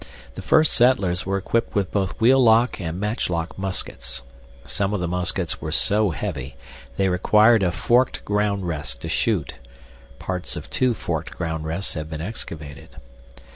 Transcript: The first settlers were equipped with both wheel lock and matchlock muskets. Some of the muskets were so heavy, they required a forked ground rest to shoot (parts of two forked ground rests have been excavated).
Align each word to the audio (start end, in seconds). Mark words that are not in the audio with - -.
The 0.33 0.41
first 0.41 0.73
settlers 0.73 1.27
were 1.27 1.37
equipped 1.37 1.75
with 1.75 1.91
both 1.91 2.19
wheel 2.19 2.43
lock 2.43 2.79
and 2.81 2.99
matchlock 2.99 3.55
muskets. 3.55 4.23
Some 4.65 4.95
of 4.95 4.99
the 4.99 5.07
muskets 5.07 5.61
were 5.61 5.71
so 5.71 6.09
heavy, 6.09 6.55
they 6.97 7.07
required 7.07 7.61
a 7.61 7.71
forked 7.71 8.25
ground 8.25 8.67
rest 8.67 8.99
to 9.01 9.09
shoot 9.09 9.53
(parts 10.17 10.55
of 10.57 10.71
two 10.71 10.95
forked 10.95 11.37
ground 11.37 11.65
rests 11.65 11.93
have 11.93 12.09
been 12.09 12.19
excavated). 12.19 12.97